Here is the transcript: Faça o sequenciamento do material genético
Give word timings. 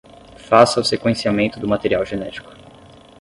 Faça 0.47 0.79
o 0.79 0.83
sequenciamento 0.83 1.59
do 1.59 1.67
material 1.67 2.03
genético 2.03 2.51